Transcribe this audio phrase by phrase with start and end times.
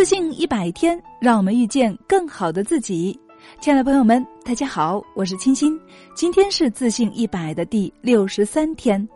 [0.00, 3.20] 自信一百天，让我们遇见更好的自己。
[3.60, 5.78] 亲爱的朋友们，大家好，我是清新。
[6.14, 9.06] 今天是自信一百的第六十三天。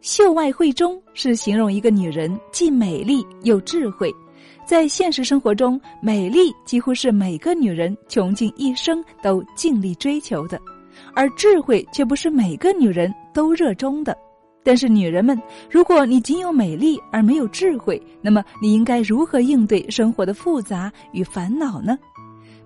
[0.00, 4.14] 秀外慧中是形容一个女人既美丽又智慧。
[4.64, 10.56] 在现实生活中，美丽几乎是每个女人穷尽一生都尽力追求的，
[11.16, 14.16] 而智慧却不是每个女人都热衷的。
[14.64, 15.40] 但是，女人们，
[15.70, 21.98] 如果你仅有美丽而没有智慧，那么你应该如何应对生活的复杂与烦恼呢？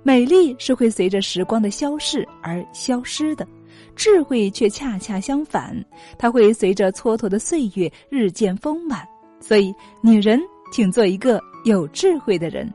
[0.02, 3.46] 美丽是会随着时光的消逝而消失的，
[3.96, 5.74] 智慧却恰恰相反，
[6.16, 9.06] 它会随着蹉跎的岁月日渐丰满。
[9.40, 10.40] 所以，女人，
[10.72, 12.72] 请做一个有智慧的人。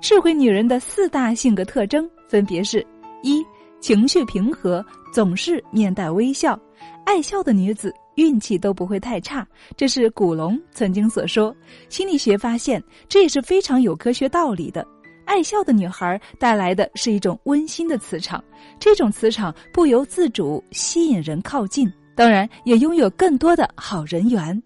[0.00, 2.84] 智慧女人的四大性格特征分别是：
[3.22, 3.44] 一、
[3.80, 6.58] 情绪平和，总是面带微笑，
[7.04, 7.94] 爱笑的女子。
[8.14, 9.46] 运气都不会太差，
[9.76, 11.54] 这是古龙曾经所说。
[11.88, 14.84] 心理学发现，这也是非常有科学道理的。
[15.24, 18.42] 爱笑的女孩带来的是一种温馨的磁场，
[18.80, 24.60] 这种磁场不由自主吸引人靠近，当然也拥有更多的好人缘。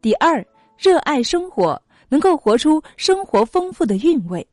[0.00, 0.42] 第二，
[0.78, 1.78] 热爱生活，
[2.08, 4.46] 能够活出生活丰富的韵味。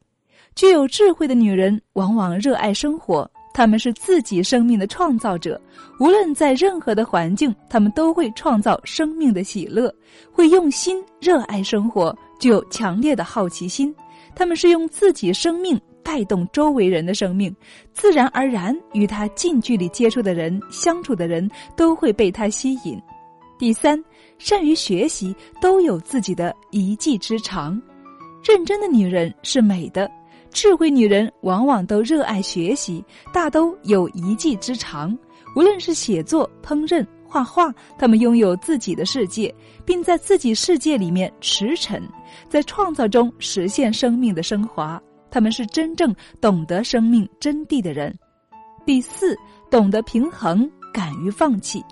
[0.55, 3.30] 具有智慧的女人往往热爱生活。
[3.53, 5.59] 他们是自己生命的创造者，
[5.99, 9.93] 无论在任何的环境，他们都会创造生命的喜乐，
[10.31, 13.93] 会用心热爱生活，具有强烈的好奇心。
[14.33, 17.53] 他们是用自己生命带动周围人的生命，
[17.93, 22.99] 自然而然与他近距离接触的人、相处的人都会被他吸引。
[23.59, 24.01] 第三，
[24.37, 27.79] 善于学习，都有自己的一技之长。
[28.43, 30.09] 认真的女人是美的。
[30.51, 35.17] 智慧女人往往都热爱学习，大都有一技之长。
[35.55, 39.53] 无论是写作、烹饪、画画，她们拥有自己的世界，
[39.85, 42.01] 并在自己世界里面驰骋，
[42.47, 45.01] 在创造中实现生命的升华。
[45.29, 48.13] 他们是真正懂得生命真谛的人。
[48.85, 49.37] 第四，
[49.69, 51.83] 懂得平衡，敢于放弃。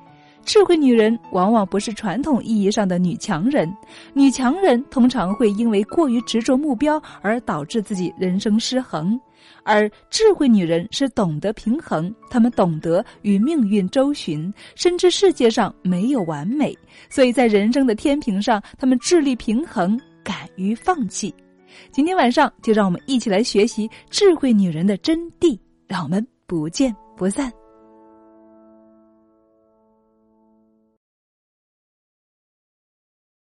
[0.45, 3.71] 智慧女人往往不是传统意义上的女强人，
[4.13, 9.19] 女强人通常会因为过于执着目标而导致自己人生失衡，
[9.63, 16.75] 而智慧女人是懂得平衡，她们懂得与命运周旋，深知世界上没有完美，
[17.09, 21.31] 所以在人生的天平上，她们致力平衡，敢于放弃。
[21.91, 25.57] 今天晚上就让我们一起来学习智慧女人的真谛，
[25.87, 27.51] 让我们不见不散。